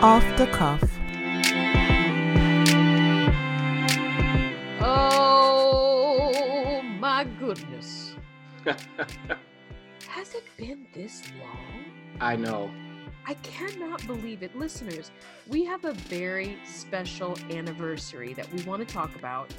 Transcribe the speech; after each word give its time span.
Off 0.00 0.24
the 0.36 0.46
cuff. 0.46 0.80
Oh 4.80 6.80
my 7.00 7.24
goodness. 7.40 8.14
Has 10.06 10.36
it 10.36 10.44
been 10.56 10.86
this 10.94 11.24
long? 11.40 11.84
I 12.20 12.36
know. 12.36 12.70
I 13.26 13.34
cannot 13.34 14.06
believe 14.06 14.44
it. 14.44 14.56
Listeners, 14.56 15.10
we 15.48 15.64
have 15.64 15.84
a 15.84 15.94
very 15.94 16.56
special 16.64 17.36
anniversary 17.50 18.34
that 18.34 18.48
we 18.52 18.62
want 18.62 18.86
to 18.86 18.94
talk 18.94 19.16
about. 19.16 19.52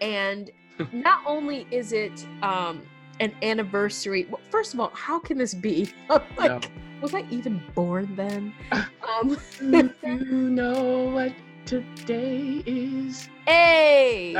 And 0.00 0.52
not 0.92 1.20
only 1.26 1.66
is 1.72 1.92
it 1.92 2.24
um, 2.42 2.80
an 3.20 3.32
anniversary, 3.42 4.26
well, 4.28 4.40
first 4.50 4.74
of 4.74 4.80
all, 4.80 4.90
how 4.94 5.18
can 5.18 5.38
this 5.38 5.54
be? 5.54 5.92
like, 6.08 6.50
no 6.50 6.60
was 7.00 7.14
I 7.14 7.24
even 7.30 7.62
born 7.74 8.14
then? 8.16 8.52
Um, 9.10 9.36
you 9.60 10.50
know 10.50 11.10
what 11.12 11.32
today 11.66 12.62
is? 12.64 13.28
Hey! 13.44 14.36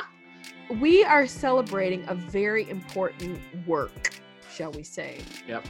we 0.80 1.02
are 1.02 1.26
celebrating 1.26 2.04
a 2.06 2.14
very 2.14 2.70
important 2.70 3.40
work, 3.66 4.10
shall 4.54 4.70
we 4.70 4.84
say? 4.84 5.22
Yep. 5.48 5.66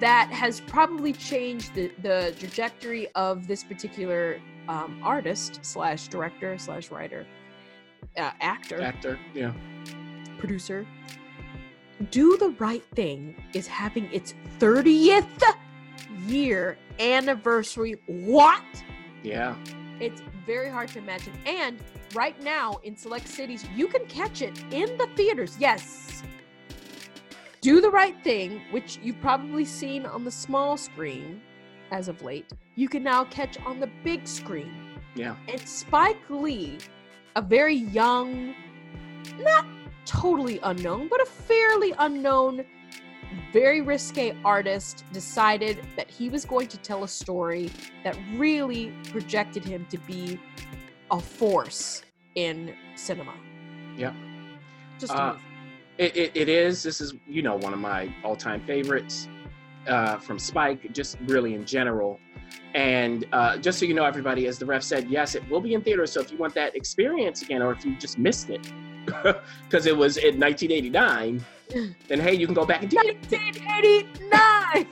That 0.00 0.30
has 0.30 0.60
probably 0.60 1.14
changed 1.14 1.74
the, 1.74 1.90
the 2.02 2.34
trajectory 2.38 3.08
of 3.14 3.46
this 3.46 3.64
particular 3.64 4.38
um, 4.68 5.00
artist 5.02 5.60
slash 5.62 6.08
director 6.08 6.58
slash 6.58 6.90
writer, 6.90 7.26
uh, 8.18 8.32
actor, 8.40 8.82
actor, 8.82 9.18
yeah, 9.32 9.52
producer, 10.38 10.86
do 12.10 12.36
the 12.38 12.50
Right 12.58 12.84
Thing 12.94 13.34
is 13.52 13.66
having 13.66 14.08
its 14.12 14.34
30th 14.58 15.26
year 16.26 16.78
anniversary. 16.98 18.00
What? 18.06 18.64
Yeah. 19.22 19.56
It's 20.00 20.22
very 20.46 20.70
hard 20.70 20.88
to 20.90 20.98
imagine. 20.98 21.32
And 21.44 21.78
right 22.14 22.40
now 22.42 22.80
in 22.84 22.96
select 22.96 23.28
cities, 23.28 23.64
you 23.76 23.86
can 23.86 24.06
catch 24.06 24.40
it 24.42 24.58
in 24.72 24.96
the 24.96 25.08
theaters. 25.14 25.56
Yes. 25.58 26.22
Do 27.60 27.80
the 27.82 27.90
Right 27.90 28.16
Thing, 28.24 28.62
which 28.70 28.98
you've 29.02 29.20
probably 29.20 29.66
seen 29.66 30.06
on 30.06 30.24
the 30.24 30.30
small 30.30 30.78
screen 30.78 31.42
as 31.90 32.08
of 32.08 32.22
late, 32.22 32.50
you 32.76 32.88
can 32.88 33.02
now 33.02 33.24
catch 33.24 33.58
on 33.66 33.80
the 33.80 33.90
big 34.02 34.26
screen. 34.26 34.72
Yeah. 35.14 35.36
And 35.48 35.60
Spike 35.68 36.30
Lee, 36.30 36.78
a 37.36 37.42
very 37.42 37.74
young, 37.74 38.54
not 39.40 39.66
totally 40.10 40.58
unknown, 40.64 41.06
but 41.06 41.22
a 41.22 41.24
fairly 41.26 41.94
unknown, 42.00 42.64
very 43.52 43.80
risque 43.80 44.34
artist 44.44 45.04
decided 45.12 45.78
that 45.96 46.10
he 46.10 46.28
was 46.28 46.44
going 46.44 46.66
to 46.66 46.76
tell 46.78 47.04
a 47.04 47.08
story 47.08 47.70
that 48.02 48.18
really 48.34 48.92
projected 49.10 49.64
him 49.64 49.86
to 49.88 49.98
be 49.98 50.38
a 51.12 51.20
force 51.20 52.02
in 52.34 52.74
cinema. 52.96 53.34
Yeah. 53.96 54.12
Just 54.98 55.12
uh, 55.12 55.36
it, 55.96 56.16
it, 56.16 56.32
it 56.34 56.48
is. 56.48 56.82
This 56.82 57.00
is, 57.00 57.14
you 57.28 57.42
know, 57.42 57.54
one 57.56 57.72
of 57.72 57.78
my 57.78 58.12
all 58.24 58.34
time 58.34 58.60
favorites 58.66 59.28
uh, 59.86 60.16
from 60.18 60.40
Spike, 60.40 60.92
just 60.92 61.18
really 61.26 61.54
in 61.54 61.64
general. 61.64 62.18
And 62.74 63.26
uh, 63.32 63.58
just 63.58 63.78
so 63.78 63.84
you 63.84 63.94
know, 63.94 64.04
everybody, 64.04 64.48
as 64.48 64.58
the 64.58 64.66
ref 64.66 64.82
said, 64.82 65.08
yes, 65.08 65.36
it 65.36 65.48
will 65.48 65.60
be 65.60 65.74
in 65.74 65.82
theaters. 65.82 66.10
So 66.10 66.20
if 66.20 66.32
you 66.32 66.38
want 66.38 66.54
that 66.54 66.74
experience 66.74 67.42
again, 67.42 67.62
or 67.62 67.70
if 67.70 67.84
you 67.84 67.96
just 67.96 68.18
missed 68.18 68.50
it, 68.50 68.72
because 69.68 69.86
it 69.86 69.96
was 69.96 70.16
in 70.16 70.38
1989, 70.38 71.44
then 72.08 72.20
hey, 72.20 72.34
you 72.34 72.46
can 72.46 72.54
go 72.54 72.64
back 72.64 72.82
and 72.82 72.92
1989. 72.92 74.86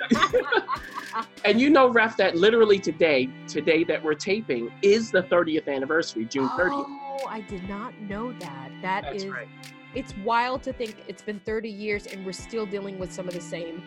and 1.44 1.60
you 1.60 1.70
know, 1.70 1.88
Ref, 1.88 2.16
that 2.16 2.36
literally 2.36 2.78
today, 2.78 3.28
today 3.46 3.84
that 3.84 4.02
we're 4.02 4.14
taping 4.14 4.72
is 4.82 5.10
the 5.10 5.22
30th 5.24 5.68
anniversary, 5.68 6.24
June 6.24 6.48
30th. 6.50 6.84
Oh, 6.86 7.26
I 7.28 7.40
did 7.42 7.68
not 7.68 7.98
know 8.00 8.32
that. 8.34 8.70
That 8.82 9.02
That's 9.02 9.24
is, 9.24 9.30
right. 9.30 9.48
It's 9.94 10.14
wild 10.18 10.62
to 10.64 10.72
think 10.72 10.96
it's 11.08 11.22
been 11.22 11.40
30 11.40 11.68
years 11.68 12.06
and 12.06 12.24
we're 12.24 12.32
still 12.32 12.66
dealing 12.66 12.98
with 12.98 13.12
some 13.12 13.26
of 13.26 13.34
the 13.34 13.40
same 13.40 13.82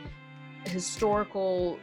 historical 0.65 1.79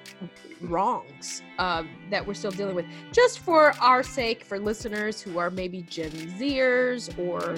wrongs 0.61 1.43
uh, 1.59 1.83
that 2.11 2.27
we're 2.27 2.35
still 2.35 2.51
dealing 2.51 2.75
with. 2.75 2.87
Just 3.13 3.41
for 3.41 3.73
our 3.81 4.03
sake, 4.03 4.45
for 4.45 4.59
listeners 4.59 5.21
who 5.21 5.39
are 5.39 5.51
maybe 5.51 5.83
Gen 5.83 6.11
Zers 6.11 7.17
or 7.19 7.57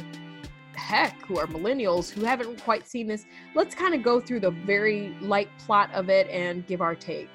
heck 0.81 1.15
who 1.27 1.39
are 1.39 1.47
millennials 1.47 2.11
who 2.11 2.25
haven't 2.25 2.61
quite 2.63 2.89
seen 2.89 3.07
this 3.07 3.27
let's 3.55 3.75
kind 3.75 3.95
of 3.95 4.03
go 4.03 4.21
through 4.21 4.41
the 4.41 4.51
very 4.51 5.15
light 5.21 5.49
plot 5.59 5.91
of 5.93 6.09
it 6.09 6.29
and 6.29 6.67
give 6.67 6.81
our 6.81 6.95
take. 6.95 7.29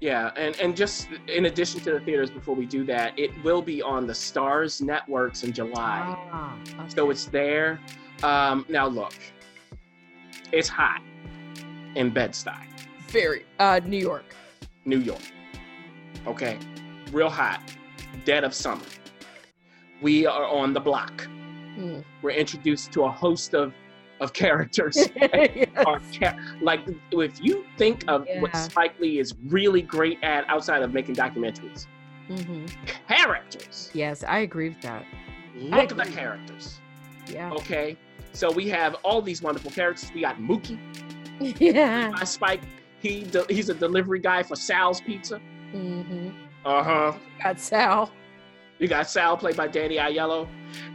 Yeah 0.00 0.30
and 0.36 0.56
and 0.60 0.76
just 0.76 1.08
in 1.28 1.46
addition 1.46 1.80
to 1.80 1.92
the 1.92 2.00
theaters 2.00 2.30
before 2.30 2.54
we 2.54 2.66
do 2.66 2.84
that 2.84 3.18
it 3.18 3.30
will 3.42 3.62
be 3.62 3.82
on 3.82 4.06
the 4.06 4.12
Starz 4.12 4.80
networks 4.82 5.44
in 5.44 5.52
july. 5.52 6.02
Ah, 6.32 6.56
okay. 6.56 6.88
so 6.88 7.10
it's 7.10 7.26
there. 7.26 7.80
Um, 8.22 8.64
now 8.68 8.86
look 8.86 9.14
it's 10.52 10.68
hot 10.68 11.02
in 11.94 12.10
bed-stuy. 12.10 12.66
Very 13.08 13.44
uh, 13.58 13.80
new 13.84 13.98
york. 13.98 14.34
New 14.84 14.98
york. 14.98 15.22
Okay 16.26 16.58
real 17.14 17.30
hot 17.30 17.62
dead 18.24 18.44
of 18.44 18.52
summer. 18.52 18.82
We 20.02 20.26
are 20.26 20.46
on 20.46 20.72
the 20.72 20.80
block 20.80 21.26
mm. 21.76 22.04
we're 22.22 22.30
introduced 22.30 22.92
to 22.92 23.04
a 23.04 23.10
host 23.10 23.54
of 23.54 23.72
of 24.20 24.32
characters. 24.32 25.08
yes. 25.16 26.36
like 26.60 26.80
if 27.12 27.44
you 27.44 27.64
think 27.76 28.04
of 28.08 28.26
yeah. 28.26 28.40
what 28.40 28.56
Spike 28.56 28.98
Lee 29.00 29.18
is 29.18 29.34
really 29.46 29.82
great 29.82 30.18
at 30.22 30.48
outside 30.48 30.82
of 30.82 30.92
making 30.92 31.16
documentaries, 31.16 31.86
mm-hmm. 32.28 32.66
characters. 33.08 33.90
Yes, 33.92 34.24
I 34.24 34.38
agree 34.40 34.68
with 34.68 34.80
that. 34.82 35.04
Look 35.56 35.90
at 35.92 35.96
the 35.96 36.04
characters. 36.04 36.80
Yeah. 37.26 37.52
Okay. 37.52 37.96
So 38.32 38.50
we 38.50 38.68
have 38.68 38.94
all 39.04 39.22
these 39.22 39.42
wonderful 39.42 39.70
characters. 39.70 40.10
We 40.14 40.22
got 40.22 40.38
Mookie. 40.38 40.78
Yeah. 41.60 42.12
By 42.12 42.24
Spike. 42.24 42.60
He 43.00 43.24
de- 43.24 43.46
he's 43.48 43.68
a 43.68 43.74
delivery 43.74 44.20
guy 44.20 44.44
for 44.44 44.54
Sal's 44.54 45.00
Pizza. 45.00 45.40
Mm-hmm. 45.74 46.30
Uh 46.64 46.82
huh. 46.82 47.18
Got 47.42 47.60
Sal. 47.60 48.12
You 48.78 48.88
got 48.88 49.08
Sal 49.08 49.36
played 49.36 49.56
by 49.56 49.68
Danny 49.68 49.96
Aiello. 49.96 50.48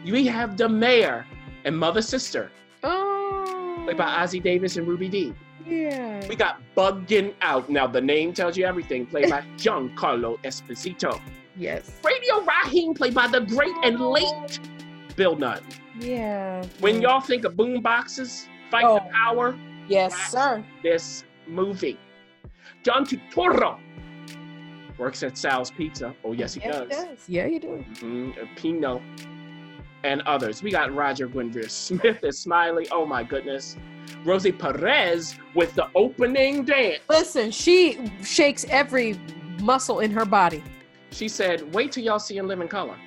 We 0.05 0.25
have 0.27 0.57
the 0.57 0.67
mayor 0.67 1.25
and 1.65 1.77
mother 1.77 2.01
sister. 2.01 2.51
Oh. 2.83 3.81
Played 3.85 3.97
by 3.97 4.05
Ossie 4.05 4.43
Davis 4.43 4.77
and 4.77 4.87
Ruby 4.87 5.07
Dee. 5.07 5.33
Yeah. 5.65 6.25
We 6.27 6.35
got 6.35 6.61
Bugging 6.75 7.33
Out. 7.41 7.69
Now 7.69 7.87
the 7.87 8.01
name 8.01 8.33
tells 8.33 8.57
you 8.57 8.65
everything. 8.65 9.05
Played 9.05 9.29
by 9.29 9.41
Giancarlo 9.57 10.41
Esposito. 10.43 11.21
Yes. 11.55 11.99
Radio 12.03 12.43
Raheem, 12.43 12.93
played 12.93 13.13
by 13.13 13.27
the 13.27 13.41
great 13.41 13.73
and 13.83 13.99
late 13.99 14.59
Bill 15.15 15.35
Nunn. 15.35 15.61
Yeah. 15.99 16.65
When 16.79 17.01
y'all 17.01 17.21
think 17.21 17.43
of 17.43 17.55
boom 17.57 17.81
boxes, 17.81 18.47
fight 18.71 18.85
oh. 18.85 18.95
the 18.95 19.11
power. 19.11 19.57
Yes, 19.87 20.15
sir. 20.31 20.63
This 20.83 21.23
movie. 21.47 21.97
John 22.83 23.05
Turturro 23.05 23.79
works 24.99 25.23
at 25.23 25.37
Sal's 25.37 25.71
Pizza. 25.71 26.13
Oh, 26.23 26.33
yes, 26.33 26.53
he, 26.53 26.59
does. 26.59 26.89
he 26.89 26.95
does. 26.95 27.17
Yeah, 27.27 27.47
he 27.47 27.57
does. 27.57 27.81
Mm-hmm. 28.01 28.55
Pino 28.55 29.01
and 30.03 30.21
others. 30.21 30.61
We 30.61 30.71
got 30.71 30.93
Roger 30.93 31.27
Guenveur 31.27 31.69
Smith 31.69 32.23
as 32.23 32.37
Smiley. 32.37 32.87
Oh, 32.91 33.05
my 33.05 33.23
goodness. 33.23 33.77
Rosie 34.25 34.51
Perez 34.51 35.35
with 35.55 35.73
the 35.75 35.87
opening 35.95 36.65
dance. 36.65 36.99
Listen, 37.09 37.51
she 37.51 38.11
shakes 38.23 38.65
every 38.69 39.19
muscle 39.61 40.01
in 40.01 40.11
her 40.11 40.25
body. 40.25 40.63
She 41.11 41.27
said, 41.27 41.73
wait 41.73 41.91
till 41.91 42.03
y'all 42.03 42.19
see 42.19 42.37
in 42.37 42.47
living 42.47 42.67
color. 42.67 42.97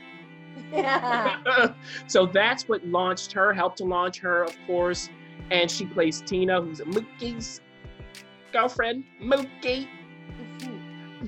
Yeah. 0.73 1.75
so 2.07 2.27
that's 2.27 2.69
what 2.69 2.85
launched 2.87 3.33
her, 3.33 3.53
helped 3.53 3.79
to 3.79 3.85
launch 3.85 4.19
her, 4.21 4.43
of 4.43 4.57
course. 4.67 5.09
And 5.51 5.71
she 5.71 5.87
plays 5.87 6.23
Tina, 6.23 6.63
who's 6.63 6.81
a 6.81 6.85
Mookie's 6.85 7.61
girlfriend. 8.53 9.05
Mookie 9.23 9.89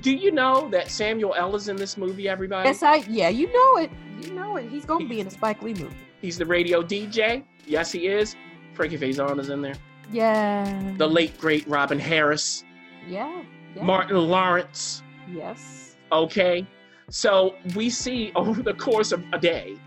do 0.01 0.11
you 0.11 0.31
know 0.31 0.69
that 0.69 0.89
Samuel 0.89 1.33
L 1.35 1.55
is 1.55 1.67
in 1.67 1.75
this 1.75 1.97
movie? 1.97 2.27
Everybody. 2.27 2.67
Yes, 2.67 2.83
I. 2.83 2.97
Yeah, 3.09 3.29
you 3.29 3.51
know 3.51 3.77
it. 3.77 3.91
You 4.21 4.33
know 4.33 4.55
it. 4.57 4.69
He's 4.69 4.85
gonna 4.85 5.07
be 5.07 5.19
in 5.19 5.27
a 5.27 5.31
Spike 5.31 5.61
Lee 5.61 5.73
movie. 5.73 5.95
He's 6.21 6.37
the 6.37 6.45
radio 6.45 6.81
DJ. 6.81 7.43
Yes, 7.65 7.91
he 7.91 8.07
is. 8.07 8.35
Frankie 8.73 8.97
Faison 8.97 9.39
is 9.39 9.49
in 9.49 9.61
there. 9.61 9.75
Yeah. 10.11 10.93
The 10.97 11.07
late 11.07 11.37
great 11.37 11.67
Robin 11.67 11.99
Harris. 11.99 12.63
Yeah. 13.07 13.43
yeah. 13.75 13.83
Martin 13.83 14.17
Lawrence. 14.17 15.03
Yes. 15.31 15.95
Okay. 16.11 16.65
So 17.09 17.55
we 17.75 17.89
see 17.89 18.31
over 18.35 18.61
the 18.61 18.73
course 18.73 19.11
of 19.11 19.23
a 19.33 19.39
day 19.39 19.77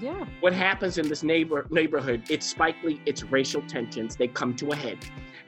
yeah. 0.00 0.24
what 0.40 0.52
happens 0.52 0.98
in 0.98 1.08
this 1.08 1.22
neighbor 1.22 1.66
neighborhood. 1.70 2.22
It's 2.30 2.46
Spike 2.46 2.76
Lee, 2.82 3.00
it's 3.06 3.22
racial 3.24 3.62
tensions. 3.62 4.16
They 4.16 4.28
come 4.28 4.54
to 4.56 4.72
a 4.72 4.76
head. 4.76 4.98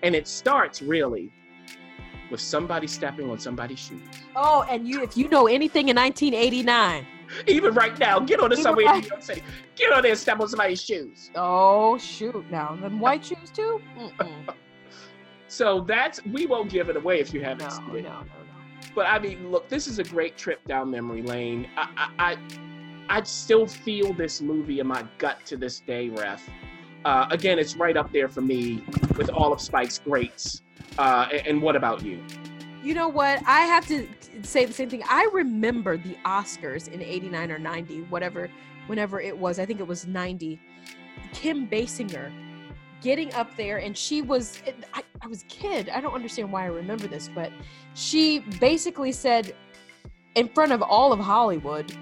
And 0.02 0.14
it 0.14 0.28
starts 0.28 0.82
really 0.82 1.32
with 2.34 2.40
somebody 2.40 2.88
stepping 2.88 3.30
on 3.30 3.38
somebody's 3.38 3.78
shoes. 3.78 4.02
Oh, 4.34 4.64
and 4.68 4.88
you 4.88 5.04
if 5.04 5.16
you 5.16 5.28
know 5.28 5.46
anything 5.46 5.88
in 5.88 5.94
1989. 5.94 7.06
Even 7.46 7.72
right 7.74 7.96
now, 8.00 8.18
get 8.18 8.40
on 8.40 8.50
the 8.50 8.56
subway 8.56 8.82
in 8.86 9.00
New 9.02 9.06
York 9.06 9.22
City. 9.22 9.44
Get 9.76 9.92
on 9.92 10.02
there 10.02 10.10
and 10.10 10.18
step 10.18 10.40
on 10.40 10.48
somebody's 10.48 10.82
shoes. 10.82 11.30
Oh 11.36 11.96
shoot! 11.96 12.44
Now, 12.50 12.74
them 12.74 12.98
white 12.98 13.24
shoes 13.28 13.52
too. 13.54 13.80
so 15.46 15.82
that's 15.82 16.24
we 16.26 16.46
won't 16.46 16.70
give 16.70 16.88
it 16.88 16.96
away 16.96 17.20
if 17.20 17.32
you 17.32 17.40
haven't 17.40 17.68
no, 17.68 17.70
seen 17.70 17.96
it. 17.98 18.02
No, 18.02 18.10
no, 18.10 18.24
no. 18.24 18.90
But 18.96 19.06
I 19.06 19.20
mean, 19.20 19.52
look, 19.52 19.68
this 19.68 19.86
is 19.86 20.00
a 20.00 20.04
great 20.04 20.36
trip 20.36 20.58
down 20.66 20.90
memory 20.90 21.22
lane. 21.22 21.68
I, 21.76 21.88
I, 22.18 22.32
I, 22.32 23.18
I 23.20 23.22
still 23.22 23.68
feel 23.68 24.12
this 24.12 24.40
movie 24.40 24.80
in 24.80 24.88
my 24.88 25.04
gut 25.18 25.38
to 25.46 25.56
this 25.56 25.78
day, 25.78 26.08
Ref. 26.08 26.50
Uh, 27.04 27.28
again, 27.30 27.60
it's 27.60 27.76
right 27.76 27.96
up 27.96 28.12
there 28.12 28.28
for 28.28 28.40
me 28.40 28.82
with 29.16 29.30
all 29.30 29.52
of 29.52 29.60
Spike's 29.60 30.00
greats. 30.00 30.63
Uh, 30.98 31.28
and, 31.46 31.60
what 31.60 31.76
about 31.76 32.04
you? 32.04 32.22
You 32.82 32.94
know 32.94 33.08
what? 33.08 33.42
I 33.46 33.60
have 33.62 33.86
to 33.88 34.06
say 34.42 34.64
the 34.64 34.72
same 34.72 34.90
thing. 34.90 35.02
I 35.08 35.28
remember 35.32 35.96
the 35.96 36.16
Oscars 36.24 36.92
in 36.92 37.02
89 37.02 37.50
or 37.50 37.58
90, 37.58 38.02
whatever, 38.02 38.50
whenever 38.86 39.20
it 39.20 39.36
was. 39.36 39.58
I 39.58 39.66
think 39.66 39.80
it 39.80 39.86
was 39.86 40.06
90. 40.06 40.60
Kim 41.32 41.66
Basinger 41.66 42.32
getting 43.04 43.32
up 43.34 43.54
there 43.56 43.78
and 43.78 43.96
she 43.96 44.22
was 44.22 44.62
I, 44.94 45.02
I 45.20 45.26
was 45.26 45.42
a 45.42 45.46
kid 45.46 45.90
i 45.90 46.00
don't 46.00 46.14
understand 46.14 46.50
why 46.50 46.62
i 46.62 46.68
remember 46.68 47.06
this 47.06 47.28
but 47.34 47.52
she 47.92 48.38
basically 48.38 49.12
said 49.12 49.54
in 50.36 50.48
front 50.48 50.72
of 50.72 50.80
all 50.80 51.12
of 51.12 51.20
hollywood 51.20 51.94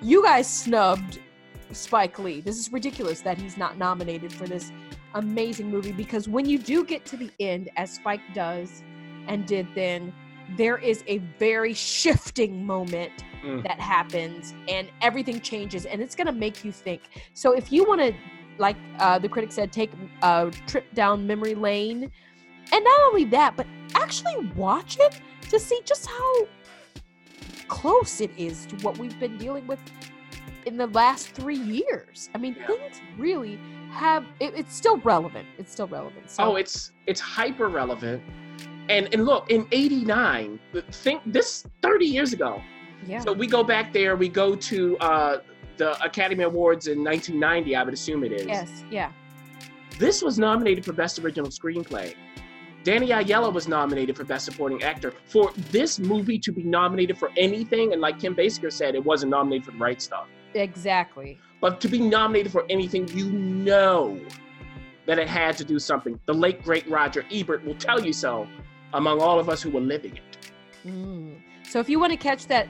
you 0.00 0.22
guys 0.22 0.48
snubbed 0.48 1.18
spike 1.72 2.18
lee 2.18 2.40
this 2.40 2.56
is 2.56 2.72
ridiculous 2.72 3.20
that 3.20 3.36
he's 3.36 3.58
not 3.58 3.76
nominated 3.76 4.32
for 4.32 4.46
this 4.46 4.72
amazing 5.16 5.70
movie 5.70 5.92
because 5.92 6.28
when 6.28 6.46
you 6.46 6.58
do 6.58 6.84
get 6.84 7.04
to 7.04 7.16
the 7.16 7.30
end 7.40 7.68
as 7.76 7.90
spike 7.90 8.20
does 8.34 8.82
and 9.28 9.46
did 9.46 9.66
then 9.74 10.12
there 10.56 10.78
is 10.78 11.02
a 11.08 11.18
very 11.38 11.74
shifting 11.74 12.64
moment 12.64 13.24
mm. 13.44 13.62
that 13.64 13.80
happens 13.80 14.54
and 14.68 14.88
everything 15.02 15.40
changes 15.40 15.86
and 15.86 16.00
it's 16.00 16.14
going 16.14 16.26
to 16.26 16.32
make 16.32 16.64
you 16.64 16.70
think 16.70 17.02
so 17.34 17.52
if 17.52 17.72
you 17.72 17.84
want 17.84 18.00
to 18.00 18.14
like 18.58 18.76
uh, 18.98 19.18
the 19.18 19.28
critic 19.28 19.52
said, 19.52 19.72
take 19.72 19.90
a 20.22 20.50
trip 20.66 20.92
down 20.94 21.26
memory 21.26 21.54
lane. 21.54 22.10
And 22.72 22.84
not 22.84 23.00
only 23.06 23.24
that, 23.26 23.56
but 23.56 23.66
actually 23.94 24.36
watch 24.56 24.98
it 25.00 25.20
to 25.50 25.60
see 25.60 25.80
just 25.84 26.06
how 26.06 26.48
close 27.68 28.20
it 28.20 28.30
is 28.36 28.66
to 28.66 28.76
what 28.76 28.98
we've 28.98 29.18
been 29.20 29.38
dealing 29.38 29.66
with 29.66 29.80
in 30.66 30.76
the 30.76 30.88
last 30.88 31.28
three 31.28 31.58
years. 31.58 32.28
I 32.34 32.38
mean, 32.38 32.56
yeah. 32.58 32.66
things 32.66 33.00
really 33.16 33.58
have 33.90 34.24
it, 34.40 34.54
it's 34.54 34.74
still 34.74 34.98
relevant. 34.98 35.46
It's 35.58 35.72
still 35.72 35.88
relevant. 35.88 36.30
So. 36.30 36.44
Oh, 36.44 36.56
it's 36.56 36.92
it's 37.06 37.20
hyper 37.20 37.68
relevant. 37.68 38.22
And 38.88 39.08
and 39.12 39.24
look, 39.24 39.50
in 39.50 39.66
'89, 39.72 40.58
think 40.92 41.22
this 41.26 41.66
30 41.82 42.06
years 42.06 42.32
ago. 42.32 42.62
Yeah. 43.06 43.20
So 43.20 43.32
we 43.32 43.46
go 43.46 43.62
back 43.62 43.92
there. 43.92 44.16
We 44.16 44.28
go 44.28 44.54
to 44.54 44.98
uh, 44.98 45.38
the 45.76 46.02
Academy 46.04 46.44
Awards 46.44 46.86
in 46.86 47.02
1990, 47.02 47.76
I 47.76 47.82
would 47.82 47.94
assume 47.94 48.24
it 48.24 48.32
is. 48.32 48.46
Yes, 48.46 48.84
yeah. 48.90 49.12
This 49.98 50.22
was 50.22 50.38
nominated 50.38 50.84
for 50.84 50.92
Best 50.92 51.18
Original 51.18 51.50
Screenplay. 51.50 52.14
Danny 52.84 53.08
Aiello 53.08 53.52
was 53.52 53.66
nominated 53.66 54.16
for 54.16 54.24
Best 54.24 54.44
Supporting 54.44 54.82
Actor. 54.82 55.12
For 55.24 55.50
this 55.70 55.98
movie 55.98 56.38
to 56.38 56.52
be 56.52 56.62
nominated 56.62 57.18
for 57.18 57.30
anything, 57.36 57.92
and 57.92 58.00
like 58.00 58.20
Kim 58.20 58.34
Basinger 58.34 58.72
said, 58.72 58.94
it 58.94 59.04
wasn't 59.04 59.30
nominated 59.30 59.64
for 59.64 59.72
the 59.72 59.78
right 59.78 60.00
stuff. 60.00 60.28
Exactly. 60.56 61.38
But 61.60 61.80
to 61.82 61.88
be 61.88 62.00
nominated 62.00 62.52
for 62.52 62.64
anything, 62.68 63.08
you 63.08 63.30
know 63.30 64.20
that 65.06 65.18
it 65.18 65.28
had 65.28 65.56
to 65.58 65.64
do 65.64 65.78
something. 65.78 66.18
The 66.26 66.34
late, 66.34 66.62
great 66.62 66.88
Roger 66.88 67.24
Ebert 67.30 67.64
will 67.64 67.76
tell 67.76 68.04
you 68.04 68.12
so 68.12 68.46
among 68.92 69.20
all 69.20 69.38
of 69.38 69.48
us 69.48 69.62
who 69.62 69.70
were 69.70 69.80
living 69.80 70.16
it. 70.16 70.50
Mm. 70.86 71.36
So 71.68 71.80
if 71.80 71.88
you 71.88 71.98
want 71.98 72.12
to 72.12 72.16
catch 72.16 72.46
that, 72.46 72.68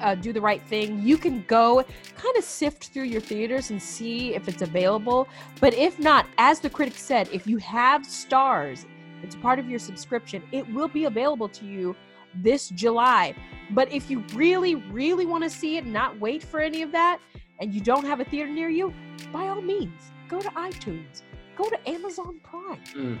uh, 0.00 0.14
do 0.14 0.32
the 0.32 0.40
right 0.40 0.62
thing, 0.62 1.02
you 1.02 1.18
can 1.18 1.44
go 1.48 1.84
kind 2.16 2.36
of 2.36 2.44
sift 2.44 2.88
through 2.88 3.04
your 3.04 3.20
theaters 3.20 3.70
and 3.70 3.82
see 3.82 4.34
if 4.34 4.48
it's 4.48 4.62
available. 4.62 5.28
But 5.60 5.74
if 5.74 5.98
not, 5.98 6.26
as 6.38 6.60
the 6.60 6.70
critic 6.70 6.94
said, 6.96 7.28
if 7.32 7.46
you 7.46 7.58
have 7.58 8.02
Starz, 8.02 8.86
it's 9.24 9.34
part 9.34 9.58
of 9.58 9.68
your 9.68 9.80
subscription. 9.80 10.42
It 10.52 10.72
will 10.72 10.86
be 10.86 11.06
available 11.06 11.48
to 11.48 11.64
you 11.64 11.96
this 12.34 12.68
July. 12.70 13.34
But 13.70 13.92
if 13.92 14.10
you 14.10 14.24
really, 14.34 14.76
really 14.76 15.26
want 15.26 15.44
to 15.44 15.50
see 15.50 15.76
it, 15.76 15.84
and 15.84 15.92
not 15.92 16.18
wait 16.18 16.42
for 16.42 16.60
any 16.60 16.82
of 16.82 16.92
that, 16.92 17.20
and 17.60 17.74
you 17.74 17.80
don't 17.80 18.04
have 18.04 18.20
a 18.20 18.24
theater 18.24 18.50
near 18.50 18.68
you, 18.68 18.94
by 19.32 19.48
all 19.48 19.60
means, 19.60 20.12
go 20.28 20.40
to 20.40 20.48
iTunes, 20.50 21.22
go 21.56 21.68
to 21.68 21.88
Amazon 21.88 22.40
Prime. 22.42 22.82
Mm. 22.94 23.18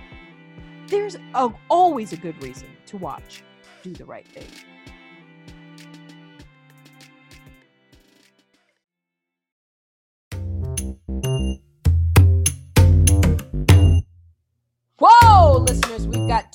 There's 0.86 1.16
a, 1.34 1.50
always 1.68 2.12
a 2.12 2.16
good 2.16 2.40
reason 2.42 2.68
to 2.86 2.96
watch. 2.96 3.42
Do 3.82 3.92
the 3.92 4.04
right 4.04 4.26
thing. 4.26 4.46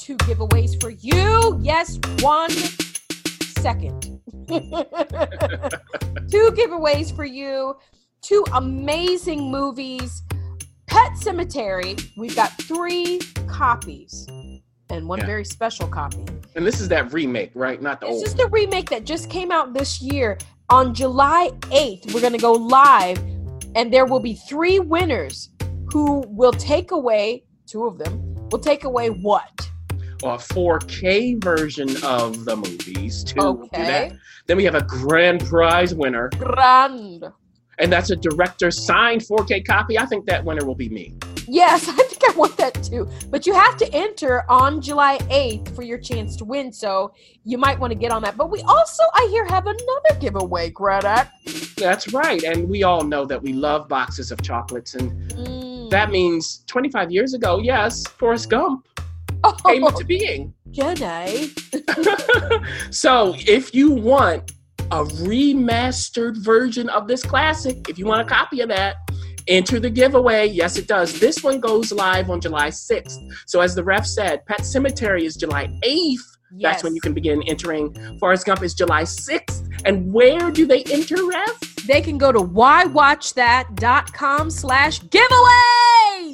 Two 0.04 0.18
giveaways 0.18 0.82
for 0.82 0.90
you. 0.90 1.58
Yes, 1.62 1.98
one 2.20 2.50
second. 2.50 4.02
two 6.30 6.52
giveaways 6.52 7.16
for 7.16 7.24
you. 7.24 7.78
Two 8.22 8.44
amazing 8.52 9.50
movies. 9.50 10.24
Pet 10.88 11.14
Sematary, 11.14 12.06
we've 12.18 12.36
got 12.36 12.52
three 12.64 13.22
copies 13.48 14.28
and 14.90 15.08
one 15.08 15.20
yeah. 15.20 15.26
very 15.26 15.46
special 15.46 15.88
copy. 15.88 16.26
And 16.58 16.68
this 16.68 16.82
is 16.82 16.90
that 16.90 17.14
remake, 17.14 17.52
right? 17.54 17.82
Not 17.82 18.02
the 18.02 18.08
this 18.08 18.14
old. 18.14 18.24
It's 18.24 18.34
just 18.34 18.46
a 18.46 18.50
remake 18.50 18.90
that 18.90 19.06
just 19.06 19.30
came 19.30 19.54
out 19.54 19.74
this 19.74 20.02
year. 20.02 20.38
On 20.70 20.94
July 20.94 21.52
8th, 21.62 22.14
we're 22.14 22.20
going 22.20 22.34
to 22.34 22.40
go 22.40 22.52
live, 22.52 23.20
and 23.74 23.94
there 23.94 24.06
will 24.06 24.20
be 24.20 24.34
three 24.34 24.80
winners 24.80 25.48
who 25.94 26.26
will 26.28 26.52
take 26.52 26.92
away 26.92 27.46
two 27.68 27.86
of 27.86 27.98
them 27.98 28.34
will 28.52 28.60
take 28.60 28.84
away 28.84 29.10
what? 29.10 29.72
A 30.24 30.38
4K 30.38 31.44
version 31.44 32.02
of 32.02 32.46
the 32.46 32.56
movies 32.56 33.26
too. 33.26 33.42
Okay. 33.42 34.14
Then 34.48 34.58
we 34.58 34.64
have 34.64 34.76
a 34.76 34.84
grand 34.84 35.42
prize 35.46 35.94
winner. 35.94 36.30
Grand. 36.38 37.26
And 37.80 37.92
that's 37.92 38.10
a 38.10 38.16
director 38.16 38.72
signed 38.72 39.22
4K 39.22 39.66
copy. 39.66 40.00
I 40.00 40.06
think 40.06 40.26
that 40.28 40.46
winner 40.46 40.66
will 40.66 40.76
be 40.76 40.88
me. 40.88 41.16
Yes, 41.46 41.90
I 41.90 41.94
think 41.94 42.22
I 42.26 42.34
want 42.38 42.56
that 42.56 42.82
too. 42.84 43.10
But 43.30 43.46
you 43.46 43.54
have 43.54 43.76
to 43.78 43.94
enter 43.94 44.50
on 44.50 44.80
July 44.80 45.18
8th 45.30 45.76
for 45.76 45.82
your 45.82 45.98
chance 45.98 46.38
to 46.38 46.46
win. 46.46 46.72
So 46.72 47.14
you 47.44 47.58
might 47.58 47.78
want 47.78 47.92
to 47.92 47.96
get 47.96 48.12
on 48.12 48.22
that. 48.22 48.38
But 48.38 48.50
we 48.50 48.62
also, 48.62 49.04
I 49.16 49.28
hear, 49.30 49.46
have 49.46 49.66
another 49.66 50.20
giveaway, 50.22 50.70
Greta. 50.70 51.30
That's 51.76 52.14
right. 52.14 52.42
And 52.44 52.70
we 52.70 52.84
all 52.84 53.04
know 53.04 53.26
that 53.26 53.42
we 53.42 53.52
love 53.52 53.90
boxes 53.90 54.32
of 54.32 54.42
chocolates. 54.42 54.96
And 54.96 55.12
mm 55.32 55.64
that 55.94 56.10
means 56.10 56.64
25 56.66 57.12
years 57.12 57.36
ago, 57.36 57.60
yes, 57.60 58.08
Forrest 58.08 58.50
Gump 58.50 58.88
oh, 59.44 59.56
came 59.66 59.84
into 59.84 60.04
oh. 60.04 60.06
being. 60.06 60.54
Jedi. 60.72 61.50
so 62.94 63.36
if 63.38 63.74
you 63.74 63.92
want 63.92 64.52
a 64.92 65.04
remastered 65.04 66.44
version 66.44 66.90
of 66.90 67.08
this 67.08 67.24
classic, 67.24 67.90
if 67.90 67.98
you 67.98 68.06
want 68.06 68.22
a 68.22 68.26
copy 68.26 68.62
of 68.62 68.70
that, 68.70 68.98
enter 69.48 69.80
the 69.80 69.90
giveaway. 69.90 70.48
Yes, 70.48 70.78
it 70.78 70.88
does. 70.88 71.20
This 71.20 71.44
one 71.44 71.60
goes 71.60 71.92
live 71.92 72.30
on 72.30 72.40
July 72.42 72.70
6th. 72.70 73.18
So 73.46 73.62
as 73.62 73.76
the 73.76 73.84
ref 73.84 74.06
said, 74.06 74.46
Pet 74.46 74.62
Sematary 74.62 75.24
is 75.24 75.36
July 75.36 75.68
8th. 75.84 76.18
Yes. 76.56 76.74
That's 76.74 76.84
when 76.84 76.94
you 76.94 77.02
can 77.02 77.14
begin 77.14 77.42
entering. 77.48 77.96
Forrest 78.20 78.46
Gump 78.46 78.62
is 78.62 78.76
July 78.76 79.02
6th. 79.04 79.68
And 79.86 80.14
where 80.14 80.52
do 80.52 80.68
they 80.68 80.84
enter, 80.84 81.16
Ref? 81.28 81.60
They 81.88 82.00
can 82.02 82.20
go 82.20 82.32
to 82.32 82.40
whywatchthat.com 82.40 84.52
slash 84.52 85.02
giveaway. 85.10 86.34